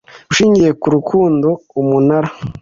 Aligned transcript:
Ushingiye 0.31 0.71
ku 0.81 0.87
rukundo 0.95 1.49
umunara 1.81 2.29